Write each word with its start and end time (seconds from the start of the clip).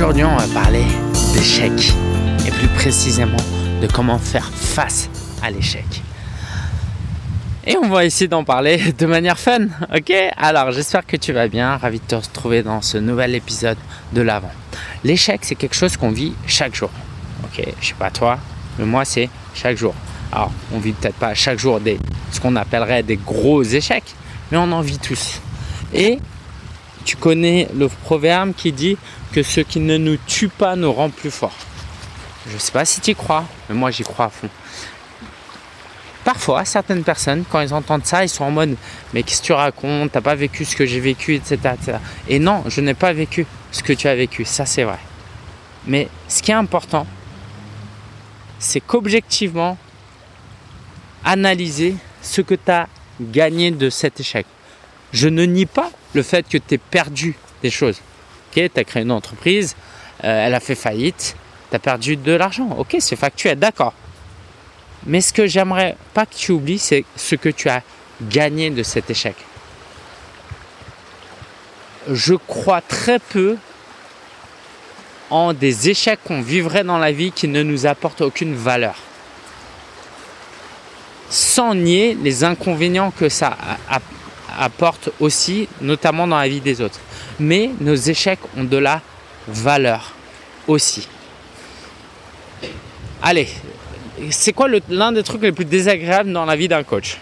Aujourd'hui, 0.00 0.24
on 0.24 0.34
va 0.34 0.46
parler 0.54 0.86
d'échecs 1.34 1.92
et 2.46 2.50
plus 2.50 2.68
précisément 2.68 3.36
de 3.82 3.86
comment 3.86 4.16
faire 4.16 4.50
face 4.50 5.10
à 5.42 5.50
l'échec. 5.50 5.84
Et 7.66 7.76
on 7.76 7.86
va 7.86 8.06
essayer 8.06 8.26
d'en 8.26 8.42
parler 8.42 8.92
de 8.98 9.04
manière 9.04 9.38
fun, 9.38 9.66
ok? 9.94 10.10
Alors 10.38 10.70
j'espère 10.70 11.04
que 11.04 11.18
tu 11.18 11.34
vas 11.34 11.48
bien, 11.48 11.76
ravi 11.76 11.98
de 11.98 12.04
te 12.04 12.14
retrouver 12.14 12.62
dans 12.62 12.80
ce 12.80 12.96
nouvel 12.96 13.34
épisode 13.34 13.76
de 14.14 14.22
l'avant. 14.22 14.50
L'échec 15.04 15.40
c'est 15.42 15.54
quelque 15.54 15.76
chose 15.76 15.98
qu'on 15.98 16.12
vit 16.12 16.32
chaque 16.46 16.74
jour, 16.74 16.88
ok? 17.44 17.62
Je 17.78 17.88
sais 17.88 17.94
pas 17.98 18.10
toi, 18.10 18.38
mais 18.78 18.86
moi 18.86 19.04
c'est 19.04 19.28
chaque 19.52 19.76
jour. 19.76 19.92
Alors 20.32 20.50
on 20.72 20.78
vit 20.78 20.92
peut-être 20.92 21.16
pas 21.16 21.34
chaque 21.34 21.58
jour 21.58 21.78
des, 21.78 21.98
ce 22.32 22.40
qu'on 22.40 22.56
appellerait 22.56 23.02
des 23.02 23.18
gros 23.18 23.62
échecs, 23.62 24.14
mais 24.50 24.56
on 24.56 24.72
en 24.72 24.80
vit 24.80 24.98
tous. 24.98 25.42
Et 25.92 26.20
tu 27.04 27.16
connais 27.16 27.68
le 27.74 27.88
proverbe 27.88 28.52
qui 28.56 28.72
dit 28.72 28.96
que 29.32 29.42
ce 29.42 29.60
qui 29.60 29.80
ne 29.80 29.96
nous 29.96 30.16
tue 30.26 30.48
pas 30.48 30.76
nous 30.76 30.92
rend 30.92 31.10
plus 31.10 31.30
forts. 31.30 31.56
Je 32.48 32.54
ne 32.54 32.58
sais 32.58 32.72
pas 32.72 32.84
si 32.84 33.00
tu 33.00 33.12
y 33.12 33.14
crois, 33.14 33.44
mais 33.68 33.74
moi 33.74 33.90
j'y 33.90 34.02
crois 34.02 34.26
à 34.26 34.30
fond. 34.30 34.48
Parfois, 36.24 36.64
certaines 36.64 37.02
personnes, 37.02 37.44
quand 37.48 37.60
ils 37.60 37.72
entendent 37.72 38.04
ça, 38.04 38.24
ils 38.24 38.28
sont 38.28 38.44
en 38.44 38.50
mode 38.50 38.76
Mais 39.14 39.22
qu'est-ce 39.22 39.40
que 39.40 39.46
tu 39.46 39.52
racontes? 39.52 40.12
T'as 40.12 40.20
pas 40.20 40.34
vécu 40.34 40.64
ce 40.64 40.76
que 40.76 40.84
j'ai 40.84 41.00
vécu, 41.00 41.34
etc., 41.34 41.58
etc. 41.74 41.98
Et 42.28 42.38
non, 42.38 42.64
je 42.66 42.80
n'ai 42.80 42.94
pas 42.94 43.12
vécu 43.12 43.46
ce 43.72 43.82
que 43.82 43.92
tu 43.92 44.06
as 44.06 44.14
vécu, 44.14 44.44
ça 44.44 44.66
c'est 44.66 44.84
vrai. 44.84 44.98
Mais 45.86 46.08
ce 46.28 46.42
qui 46.42 46.50
est 46.50 46.54
important, 46.54 47.06
c'est 48.58 48.80
qu'objectivement, 48.80 49.78
analyser 51.24 51.96
ce 52.22 52.42
que 52.42 52.54
tu 52.54 52.70
as 52.70 52.86
gagné 53.20 53.70
de 53.70 53.88
cet 53.90 54.20
échec. 54.20 54.46
Je 55.12 55.28
ne 55.28 55.44
nie 55.44 55.66
pas 55.66 55.90
le 56.14 56.22
fait 56.22 56.48
que 56.48 56.58
tu 56.58 56.74
aies 56.74 56.78
perdu 56.78 57.36
des 57.62 57.70
choses. 57.70 58.00
Tu 58.52 58.62
as 58.62 58.84
créé 58.84 59.02
une 59.02 59.12
entreprise, 59.12 59.76
euh, 60.24 60.46
elle 60.46 60.54
a 60.54 60.60
fait 60.60 60.74
faillite, 60.74 61.36
tu 61.70 61.76
as 61.76 61.78
perdu 61.78 62.16
de 62.16 62.32
l'argent. 62.32 62.70
Ok, 62.78 62.96
c'est 62.98 63.16
factuel, 63.16 63.58
d'accord. 63.58 63.94
Mais 65.06 65.20
ce 65.20 65.32
que 65.32 65.46
j'aimerais 65.46 65.96
pas 66.12 66.26
que 66.26 66.34
tu 66.34 66.52
oublies, 66.52 66.78
c'est 66.78 67.04
ce 67.16 67.34
que 67.34 67.48
tu 67.48 67.68
as 67.68 67.82
gagné 68.22 68.70
de 68.70 68.82
cet 68.82 69.10
échec. 69.10 69.36
Je 72.10 72.34
crois 72.34 72.80
très 72.80 73.18
peu 73.18 73.56
en 75.30 75.52
des 75.52 75.88
échecs 75.88 76.20
qu'on 76.24 76.42
vivrait 76.42 76.84
dans 76.84 76.98
la 76.98 77.12
vie 77.12 77.30
qui 77.30 77.46
ne 77.48 77.62
nous 77.62 77.86
apportent 77.86 78.20
aucune 78.20 78.54
valeur. 78.54 78.96
Sans 81.30 81.74
nier 81.74 82.16
les 82.20 82.42
inconvénients 82.42 83.12
que 83.12 83.28
ça 83.28 83.56
apporte 84.60 85.10
aussi, 85.18 85.68
notamment 85.80 86.26
dans 86.26 86.38
la 86.38 86.46
vie 86.46 86.60
des 86.60 86.80
autres. 86.80 87.00
Mais 87.40 87.70
nos 87.80 87.94
échecs 87.94 88.40
ont 88.56 88.64
de 88.64 88.76
la 88.76 89.00
valeur 89.48 90.12
aussi. 90.68 91.08
Allez, 93.22 93.48
c'est 94.30 94.52
quoi 94.52 94.68
l'un 94.88 95.12
des 95.12 95.22
trucs 95.22 95.42
les 95.42 95.52
plus 95.52 95.64
désagréables 95.64 96.32
dans 96.32 96.44
la 96.44 96.56
vie 96.56 96.68
d'un 96.68 96.82
coach? 96.82 97.18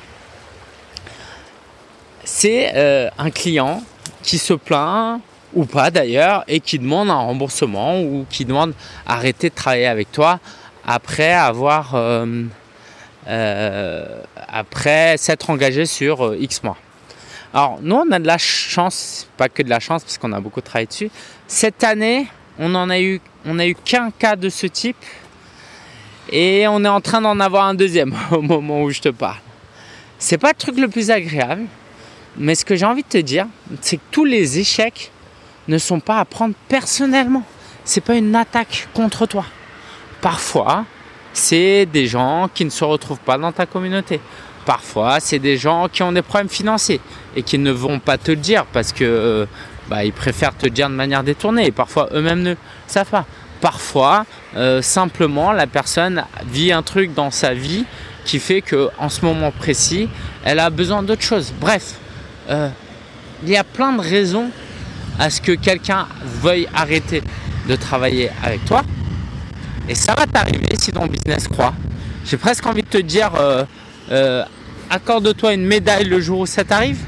C'est 2.25 2.73
euh, 2.75 3.09
un 3.19 3.31
client 3.31 3.83
qui 4.23 4.37
se 4.37 4.53
plaint 4.53 5.21
ou 5.55 5.65
pas 5.65 5.91
d'ailleurs 5.91 6.45
et 6.47 6.61
qui 6.61 6.79
demande 6.79 7.09
un 7.09 7.21
remboursement 7.21 8.01
ou 8.01 8.27
qui 8.29 8.45
demande 8.45 8.75
arrêter 9.07 9.49
de 9.49 9.55
travailler 9.55 9.87
avec 9.87 10.13
toi 10.13 10.41
après 10.87 11.33
avoir 11.33 11.95
euh, 11.95 12.27
euh, 13.29 14.23
après 14.49 15.17
s'être 15.17 15.51
engagé 15.51 15.87
sur 15.87 16.35
X 16.35 16.63
mois. 16.63 16.77
Alors 17.53 17.79
nous 17.81 17.97
on 17.97 18.11
a 18.13 18.19
de 18.19 18.27
la 18.27 18.39
chance, 18.39 19.29
pas 19.37 19.49
que 19.49 19.63
de 19.63 19.71
la 19.71 19.81
chance 19.81 20.05
parce 20.05 20.19
qu'on 20.19 20.33
a 20.33 20.41
beaucoup 20.41 20.61
travaillé 20.61 20.87
dessus. 20.87 21.11
Cette 21.47 21.83
année 21.85 22.27
on 22.59 22.75
en 22.75 22.91
a 22.91 23.01
eu 23.01 23.21
qu'un 23.85 24.11
cas 24.11 24.37
de 24.37 24.49
ce 24.49 24.67
type 24.67 25.05
et 26.31 26.67
on 26.69 26.85
est 26.85 26.89
en 26.89 27.01
train 27.01 27.21
d'en 27.21 27.41
avoir 27.41 27.65
un 27.65 27.75
deuxième 27.75 28.15
au 28.31 28.43
moment 28.43 28.83
où 28.83 28.91
je 28.91 29.01
te 29.01 29.09
parle. 29.09 29.41
C'est 30.19 30.39
pas 30.39 30.49
le 30.49 30.55
truc 30.55 30.79
le 30.79 30.89
plus 30.89 31.11
agréable, 31.11 31.67
mais 32.37 32.55
ce 32.55 32.65
que 32.65 32.77
j'ai 32.77 32.85
envie 32.85 33.03
de 33.03 33.09
te 33.09 33.19
dire, 33.19 33.47
c'est 33.81 33.97
que 33.97 34.03
tous 34.11 34.25
les 34.25 34.59
échecs 34.59 35.11
ne 35.69 35.79
sont 35.79 36.01
pas 36.01 36.19
à 36.19 36.25
prendre 36.25 36.55
personnellement. 36.69 37.45
C'est 37.85 38.01
pas 38.01 38.17
une 38.17 38.35
attaque 38.35 38.89
contre 38.95 39.27
toi. 39.27 39.45
Parfois, 40.21 40.85
c'est 41.33 41.87
des 41.87 42.07
gens 42.07 42.49
qui 42.53 42.65
ne 42.65 42.71
se 42.71 42.85
retrouvent 42.85 43.21
pas 43.21 43.39
dans 43.39 43.53
ta 43.53 43.65
communauté. 43.67 44.21
Parfois, 44.69 45.19
c'est 45.19 45.39
des 45.39 45.57
gens 45.57 45.89
qui 45.89 46.03
ont 46.03 46.13
des 46.13 46.21
problèmes 46.21 46.51
financiers 46.51 47.01
et 47.35 47.43
qui 47.43 47.57
ne 47.57 47.71
vont 47.71 48.01
pas 48.01 48.19
te 48.19 48.33
le 48.33 48.37
dire 48.37 48.67
parce 48.67 48.93
que 48.93 49.03
euh, 49.03 49.47
bah, 49.89 50.05
ils 50.05 50.13
préfèrent 50.13 50.55
te 50.55 50.67
dire 50.67 50.91
de 50.91 50.95
manière 50.95 51.25
détournée 51.25 51.69
et 51.69 51.71
parfois 51.71 52.11
eux-mêmes 52.13 52.43
ne 52.43 52.55
savent 52.87 53.09
pas. 53.09 53.25
Parfois, 53.63 54.27
euh, 54.57 54.83
simplement, 54.83 55.53
la 55.53 55.67
personne 55.67 56.23
vit 56.53 56.71
un 56.71 56.83
truc 56.83 57.15
dans 57.15 57.31
sa 57.31 57.55
vie 57.55 57.87
qui 58.27 58.39
fait 58.39 58.61
que 58.61 58.91
en 58.99 59.09
ce 59.09 59.25
moment 59.25 59.53
précis, 59.53 60.11
elle 60.45 60.59
a 60.59 60.69
besoin 60.69 61.03
d'autre 61.03 61.23
chose. 61.23 61.55
Bref, 61.59 61.95
euh, 62.51 62.69
il 63.45 63.49
y 63.49 63.57
a 63.57 63.65
plein 63.65 63.95
de 63.95 64.03
raisons 64.03 64.51
à 65.19 65.31
ce 65.31 65.41
que 65.41 65.53
quelqu'un 65.53 66.07
veuille 66.43 66.69
arrêter 66.75 67.23
de 67.67 67.75
travailler 67.75 68.31
avec 68.45 68.67
toi. 68.67 68.83
Et 69.89 69.95
ça 69.95 70.15
va 70.15 70.27
t'arriver 70.27 70.77
si 70.79 70.93
ton 70.93 71.07
business 71.07 71.49
croit. 71.49 71.73
J'ai 72.27 72.37
presque 72.37 72.67
envie 72.67 72.83
de 72.83 72.89
te 72.89 72.99
dire, 72.99 73.31
accorde-toi 74.91 75.55
une 75.55 75.67
médaille 75.67 76.05
le 76.05 76.21
jour 76.21 76.41
où 76.41 76.47
ça 76.47 76.65
t'arrive 76.65 76.99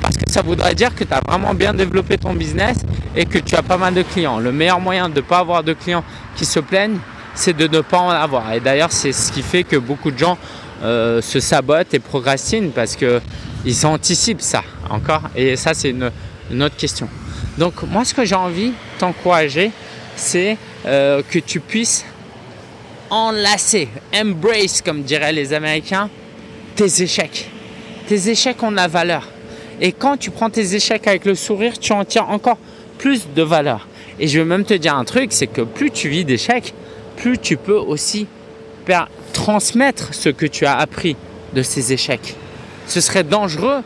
parce 0.00 0.16
que 0.16 0.30
ça 0.30 0.42
voudrait 0.42 0.74
dire 0.74 0.94
que 0.94 1.04
tu 1.04 1.12
as 1.12 1.20
vraiment 1.26 1.54
bien 1.54 1.72
développé 1.72 2.18
ton 2.18 2.34
business 2.34 2.78
et 3.16 3.24
que 3.24 3.38
tu 3.38 3.54
as 3.54 3.62
pas 3.62 3.78
mal 3.78 3.94
de 3.94 4.02
clients. 4.02 4.38
Le 4.38 4.52
meilleur 4.52 4.80
moyen 4.80 5.08
de 5.08 5.16
ne 5.16 5.20
pas 5.20 5.38
avoir 5.38 5.64
de 5.64 5.72
clients 5.72 6.04
qui 6.36 6.44
se 6.44 6.60
plaignent, 6.60 6.98
c'est 7.34 7.56
de 7.56 7.66
ne 7.66 7.80
pas 7.80 7.98
en 7.98 8.10
avoir. 8.10 8.52
Et 8.52 8.60
d'ailleurs, 8.60 8.92
c'est 8.92 9.12
ce 9.12 9.32
qui 9.32 9.42
fait 9.42 9.64
que 9.64 9.76
beaucoup 9.76 10.10
de 10.10 10.18
gens 10.18 10.36
euh, 10.82 11.22
se 11.22 11.40
sabotent 11.40 11.94
et 11.94 12.00
procrastinent 12.00 12.70
parce 12.74 12.96
qu'ils 12.96 13.86
anticipent 13.86 14.42
ça 14.42 14.62
encore? 14.90 15.22
Et 15.34 15.56
ça, 15.56 15.72
c'est 15.72 15.90
une, 15.90 16.10
autre 16.62 16.76
question. 16.76 17.08
Donc 17.56 17.82
moi, 17.84 18.04
ce 18.04 18.12
que 18.12 18.24
j'ai 18.24 18.34
envie 18.34 18.68
de 18.68 18.74
t'encourager, 18.98 19.70
c'est 20.16 20.58
euh, 20.86 21.22
que 21.30 21.38
tu 21.38 21.60
puisses 21.60 22.04
enlacer, 23.10 23.88
embrace, 24.14 24.82
comme 24.82 25.02
diraient 25.02 25.32
les 25.32 25.52
Américains, 25.52 26.10
tes 26.74 27.02
échecs. 27.02 27.50
Tes 28.08 28.28
échecs 28.28 28.62
ont 28.62 28.70
de 28.70 28.76
la 28.76 28.88
valeur. 28.88 29.28
Et 29.80 29.92
quand 29.92 30.16
tu 30.16 30.30
prends 30.30 30.50
tes 30.50 30.74
échecs 30.74 31.06
avec 31.06 31.24
le 31.24 31.34
sourire, 31.34 31.78
tu 31.78 31.92
en 31.92 32.04
tires 32.04 32.28
encore 32.30 32.58
plus 32.98 33.28
de 33.34 33.42
valeur. 33.42 33.88
Et 34.20 34.28
je 34.28 34.38
vais 34.38 34.44
même 34.44 34.64
te 34.64 34.74
dire 34.74 34.94
un 34.94 35.04
truc, 35.04 35.32
c'est 35.32 35.46
que 35.46 35.62
plus 35.62 35.90
tu 35.90 36.08
vis 36.08 36.24
d'échecs, 36.24 36.74
plus 37.16 37.38
tu 37.38 37.56
peux 37.56 37.76
aussi 37.76 38.26
transmettre 39.32 40.14
ce 40.14 40.28
que 40.28 40.46
tu 40.46 40.66
as 40.66 40.76
appris 40.76 41.16
de 41.54 41.62
ces 41.62 41.92
échecs. 41.92 42.34
Ce 42.86 43.00
serait 43.00 43.24
dangereux 43.24 43.82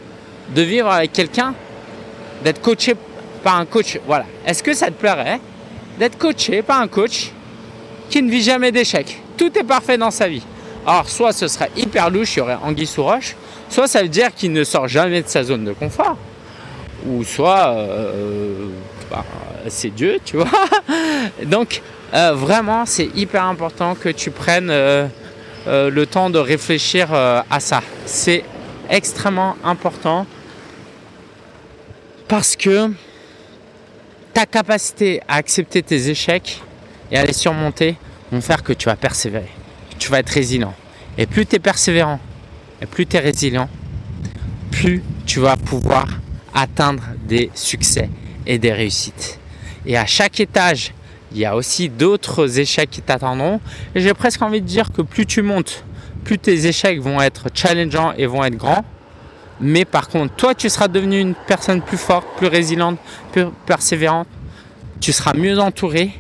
de 0.54 0.62
vivre 0.62 0.88
avec 0.88 1.12
quelqu'un, 1.12 1.54
d'être 2.44 2.60
coaché 2.60 2.94
par 3.43 3.59
un 3.59 3.65
coach. 3.65 3.98
Voilà. 4.06 4.27
Est-ce 4.47 4.62
que 4.62 4.75
ça 4.75 4.87
te 4.87 4.93
plairait 4.93 5.41
d'être 5.98 6.19
coaché 6.19 6.62
par 6.62 6.81
un 6.81 6.88
coach 6.88 7.31
qui 8.10 8.22
ne 8.22 8.31
vit 8.31 8.43
jamais 8.43 8.72
d'échecs? 8.72 9.21
Tout 9.37 9.56
est 9.59 9.65
parfait 9.65 9.97
dans 9.97 10.10
sa 10.10 10.28
vie. 10.28 10.43
Alors, 10.88 11.06
soit 11.10 11.34
ce 11.34 11.49
serait 11.49 11.71
hyper 11.76 12.09
louche, 12.09 12.37
il 12.37 12.38
y 12.38 12.41
aurait 12.41 12.56
anguille 12.62 12.87
sous 12.87 13.04
roche, 13.04 13.37
soit 13.69 13.87
ça 13.87 14.00
veut 14.00 14.09
dire 14.09 14.34
qu'il 14.34 14.53
ne 14.53 14.65
sort 14.65 14.88
jamais 14.88 15.21
de 15.21 15.28
sa 15.28 15.44
zone 15.44 15.66
de 15.66 15.75
confort, 15.75 16.16
ou 17.04 17.25
soit 17.25 17.75
euh, 17.76 18.69
bah, 19.10 19.22
c'est 19.69 19.91
Dieu, 19.91 20.19
tu 20.25 20.38
vois. 20.38 20.48
Donc 21.44 21.82
euh, 22.15 22.32
vraiment, 22.32 22.87
c'est 22.87 23.10
hyper 23.15 23.44
important 23.44 23.97
que 23.97 24.09
tu 24.09 24.31
prennes 24.31 24.71
euh, 24.71 25.09
le 25.66 26.06
temps 26.06 26.31
de 26.31 26.38
réfléchir 26.38 27.12
à 27.12 27.60
ça. 27.60 27.82
C'est 28.06 28.43
extrêmement 28.88 29.57
important 29.65 30.24
parce 32.28 32.57
que 32.57 32.91
ta 34.33 34.47
capacité 34.47 35.21
à 35.28 35.34
accepter 35.34 35.83
tes 35.83 36.09
échecs 36.09 36.63
et 37.13 37.18
à 37.18 37.27
les 37.27 37.34
surmonter 37.34 37.97
vont 38.33 38.41
faire 38.41 38.63
que 38.63 38.72
tu 38.72 38.86
vas 38.86 38.97
persévérer. 38.97 39.51
Tu 39.98 40.10
vas 40.10 40.21
être 40.21 40.30
résilient. 40.30 40.74
Et 41.16 41.27
plus 41.27 41.47
tu 41.47 41.56
es 41.56 41.59
persévérant, 41.59 42.21
et 42.80 42.86
plus 42.86 43.06
tu 43.06 43.16
es 43.16 43.21
résilient, 43.21 43.68
plus 44.71 45.03
tu 45.27 45.41
vas 45.41 45.56
pouvoir 45.56 46.06
atteindre 46.54 47.03
des 47.27 47.50
succès 47.54 48.09
et 48.47 48.59
des 48.59 48.72
réussites. 48.72 49.39
Et 49.84 49.97
à 49.97 50.06
chaque 50.06 50.41
étage, 50.41 50.92
il 51.33 51.39
y 51.39 51.45
a 51.45 51.54
aussi 51.56 51.89
d'autres 51.89 52.59
échecs 52.59 52.91
qui 52.91 53.03
t'attendront. 53.03 53.60
Et 53.95 54.00
j'ai 54.00 54.15
presque 54.15 54.41
envie 54.42 54.60
de 54.60 54.66
dire 54.66 54.91
que 54.92 55.03
plus 55.03 55.27
tu 55.27 55.42
montes, 55.42 55.84
plus 56.24 56.39
tes 56.39 56.66
échecs 56.66 57.01
vont 57.01 57.21
être 57.21 57.48
challengeants 57.53 58.12
et 58.16 58.27
vont 58.27 58.44
être 58.44 58.56
grands. 58.56 58.84
Mais 59.60 59.84
par 59.84 60.09
contre, 60.09 60.34
toi, 60.34 60.54
tu 60.54 60.68
seras 60.68 60.89
devenu 60.89 61.18
une 61.18 61.34
personne 61.34 61.83
plus 61.83 61.97
forte, 61.98 62.27
plus 62.36 62.47
résiliente, 62.47 62.98
plus 63.33 63.47
persévérante. 63.66 64.28
Tu 65.01 65.12
seras 65.12 65.34
mieux 65.34 65.59
entouré. 65.59 66.12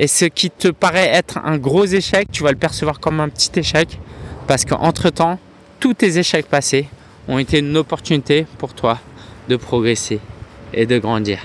Et 0.00 0.06
ce 0.06 0.24
qui 0.26 0.48
te 0.48 0.68
paraît 0.68 1.08
être 1.08 1.38
un 1.44 1.58
gros 1.58 1.84
échec, 1.84 2.28
tu 2.30 2.44
vas 2.44 2.52
le 2.52 2.56
percevoir 2.56 3.00
comme 3.00 3.18
un 3.18 3.28
petit 3.28 3.50
échec. 3.58 3.98
Parce 4.46 4.64
qu'entre-temps, 4.64 5.40
tous 5.80 5.94
tes 5.94 6.18
échecs 6.18 6.46
passés 6.46 6.86
ont 7.26 7.38
été 7.38 7.58
une 7.58 7.76
opportunité 7.76 8.46
pour 8.58 8.74
toi 8.74 9.00
de 9.48 9.56
progresser 9.56 10.20
et 10.72 10.86
de 10.86 10.98
grandir. 10.98 11.40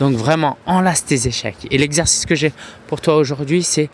Donc 0.00 0.16
vraiment, 0.16 0.58
enlace 0.66 1.04
tes 1.04 1.28
échecs. 1.28 1.68
Et 1.70 1.78
l'exercice 1.78 2.26
que 2.26 2.34
j'ai 2.34 2.52
pour 2.88 3.00
toi 3.00 3.16
aujourd'hui, 3.16 3.62
c'est 3.62 3.88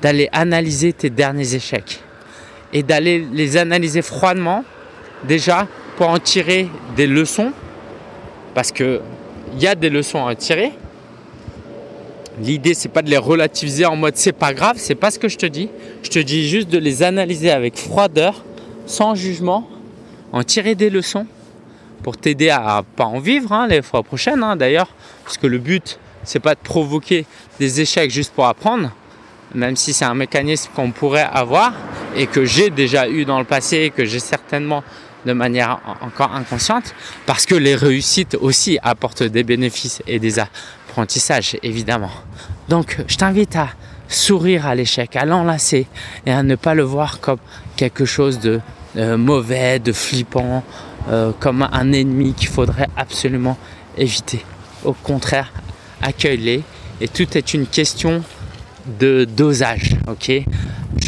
d'aller 0.00 0.30
analyser 0.32 0.94
tes 0.94 1.10
derniers 1.10 1.54
échecs. 1.54 2.00
Et 2.72 2.82
d'aller 2.82 3.26
les 3.30 3.58
analyser 3.58 4.00
froidement, 4.00 4.64
déjà, 5.24 5.68
pour 5.98 6.08
en 6.08 6.18
tirer 6.18 6.66
des 6.96 7.06
leçons. 7.06 7.52
Parce 8.54 8.72
qu'il 8.72 9.02
y 9.58 9.66
a 9.66 9.74
des 9.74 9.90
leçons 9.90 10.26
à 10.26 10.34
tirer. 10.34 10.72
L'idée, 12.38 12.74
c'est 12.74 12.88
pas 12.88 13.02
de 13.02 13.10
les 13.10 13.16
relativiser 13.16 13.84
en 13.86 13.96
mode 13.96 14.16
c'est 14.16 14.32
pas 14.32 14.54
grave, 14.54 14.76
c'est 14.78 14.94
pas 14.94 15.10
ce 15.10 15.18
que 15.18 15.28
je 15.28 15.36
te 15.36 15.46
dis. 15.46 15.68
Je 16.02 16.10
te 16.10 16.18
dis 16.18 16.48
juste 16.48 16.68
de 16.68 16.78
les 16.78 17.02
analyser 17.02 17.50
avec 17.50 17.76
froideur, 17.76 18.44
sans 18.86 19.14
jugement, 19.14 19.68
en 20.32 20.42
tirer 20.42 20.74
des 20.74 20.90
leçons 20.90 21.26
pour 22.02 22.16
t'aider 22.16 22.50
à 22.50 22.82
pas 22.96 23.04
en 23.04 23.18
vivre 23.18 23.52
hein, 23.52 23.66
les 23.68 23.82
fois 23.82 24.02
prochaines 24.02 24.42
hein, 24.42 24.56
d'ailleurs, 24.56 24.88
parce 25.24 25.36
que 25.36 25.46
le 25.46 25.58
but 25.58 25.98
c'est 26.24 26.40
pas 26.40 26.54
de 26.54 26.60
provoquer 26.60 27.26
des 27.58 27.80
échecs 27.80 28.10
juste 28.10 28.32
pour 28.32 28.46
apprendre, 28.46 28.90
même 29.54 29.76
si 29.76 29.92
c'est 29.92 30.04
un 30.04 30.14
mécanisme 30.14 30.70
qu'on 30.74 30.90
pourrait 30.90 31.28
avoir 31.32 31.72
et 32.14 32.26
que 32.26 32.44
j'ai 32.44 32.70
déjà 32.70 33.08
eu 33.08 33.24
dans 33.24 33.38
le 33.38 33.44
passé 33.44 33.76
et 33.78 33.90
que 33.90 34.04
j'ai 34.04 34.20
certainement 34.20 34.82
de 35.26 35.32
manière 35.32 35.80
encore 36.00 36.34
inconsciente, 36.34 36.94
parce 37.26 37.44
que 37.44 37.54
les 37.54 37.74
réussites 37.74 38.36
aussi 38.40 38.78
apportent 38.82 39.22
des 39.22 39.42
bénéfices 39.42 40.02
et 40.06 40.18
des 40.18 40.38
évidemment. 41.62 42.10
Donc, 42.68 42.98
je 43.06 43.16
t'invite 43.16 43.56
à 43.56 43.68
sourire 44.08 44.66
à 44.66 44.74
l'échec, 44.74 45.16
à 45.16 45.24
l'enlacer 45.24 45.86
et 46.26 46.32
à 46.32 46.42
ne 46.42 46.56
pas 46.56 46.74
le 46.74 46.82
voir 46.82 47.20
comme 47.20 47.38
quelque 47.76 48.04
chose 48.04 48.40
de 48.40 48.60
euh, 48.96 49.16
mauvais, 49.16 49.78
de 49.78 49.92
flippant, 49.92 50.64
euh, 51.08 51.32
comme 51.38 51.68
un 51.70 51.92
ennemi 51.92 52.34
qu'il 52.34 52.48
faudrait 52.48 52.88
absolument 52.96 53.56
éviter. 53.96 54.44
Au 54.84 54.92
contraire, 54.92 55.52
accueille-les 56.02 56.62
et 57.00 57.08
tout 57.08 57.36
est 57.36 57.54
une 57.54 57.66
question 57.66 58.22
de 58.98 59.24
dosage, 59.24 59.96
ok? 60.08 60.42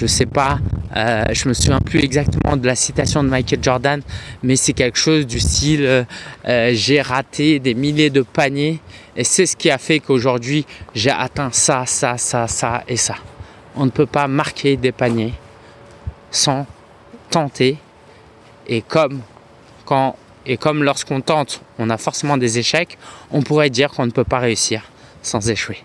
Je 0.02 0.08
sais 0.08 0.26
pas, 0.26 0.58
euh, 0.96 1.26
je 1.30 1.48
me 1.48 1.54
souviens 1.54 1.78
plus 1.78 2.00
exactement 2.00 2.56
de 2.56 2.66
la 2.66 2.74
citation 2.74 3.22
de 3.22 3.28
Michael 3.28 3.60
Jordan, 3.62 4.02
mais 4.42 4.56
c'est 4.56 4.72
quelque 4.72 4.98
chose 4.98 5.28
du 5.28 5.38
style 5.38 6.04
euh, 6.48 6.70
j'ai 6.72 7.00
raté 7.00 7.60
des 7.60 7.74
milliers 7.74 8.10
de 8.10 8.22
paniers 8.22 8.80
et 9.14 9.22
c'est 9.22 9.46
ce 9.46 9.56
qui 9.56 9.70
a 9.70 9.78
fait 9.78 10.00
qu'aujourd'hui 10.00 10.66
j'ai 10.92 11.12
atteint 11.12 11.50
ça, 11.52 11.84
ça, 11.86 12.18
ça, 12.18 12.48
ça 12.48 12.82
et 12.88 12.96
ça. 12.96 13.14
On 13.76 13.84
ne 13.84 13.90
peut 13.92 14.06
pas 14.06 14.26
marquer 14.26 14.76
des 14.76 14.90
paniers 14.90 15.34
sans 16.32 16.66
tenter 17.30 17.76
et 18.66 18.82
comme 18.82 19.22
lorsqu'on 20.82 21.20
tente, 21.20 21.60
on 21.78 21.90
a 21.90 21.96
forcément 21.96 22.38
des 22.38 22.58
échecs, 22.58 22.98
on 23.30 23.42
pourrait 23.42 23.70
dire 23.70 23.92
qu'on 23.92 24.06
ne 24.06 24.10
peut 24.10 24.24
pas 24.24 24.40
réussir 24.40 24.82
sans 25.22 25.48
échouer. 25.48 25.78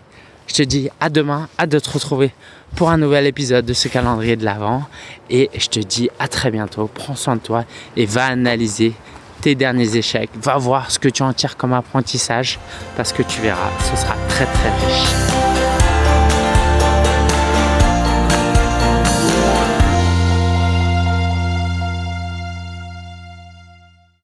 Je 0.47 0.53
te 0.53 0.63
dis 0.63 0.89
à 0.99 1.09
demain, 1.09 1.49
à 1.57 1.67
de 1.67 1.77
te 1.77 1.89
retrouver 1.89 2.31
pour 2.75 2.89
un 2.89 2.97
nouvel 2.97 3.27
épisode 3.27 3.65
de 3.65 3.73
ce 3.73 3.87
calendrier 3.87 4.35
de 4.35 4.45
l'Avent. 4.45 4.83
Et 5.29 5.49
je 5.57 5.67
te 5.67 5.79
dis 5.79 6.09
à 6.19 6.27
très 6.27 6.51
bientôt. 6.51 6.89
Prends 6.93 7.15
soin 7.15 7.35
de 7.35 7.41
toi 7.41 7.65
et 7.95 8.05
va 8.05 8.25
analyser 8.25 8.93
tes 9.41 9.55
derniers 9.55 9.95
échecs. 9.97 10.29
Va 10.41 10.57
voir 10.57 10.89
ce 10.89 10.99
que 10.99 11.09
tu 11.09 11.21
en 11.21 11.33
tires 11.33 11.57
comme 11.57 11.73
apprentissage 11.73 12.59
parce 12.95 13.13
que 13.13 13.23
tu 13.23 13.41
verras, 13.41 13.69
ce 13.79 13.95
sera 14.01 14.15
très 14.29 14.45
très 14.45 14.69
riche. 14.69 15.46